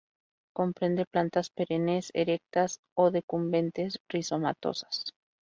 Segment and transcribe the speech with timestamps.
[0.53, 5.13] Comprende plantas perennes, erectas o decumbentes, rizomatosas.